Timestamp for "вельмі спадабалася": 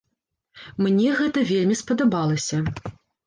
1.51-2.63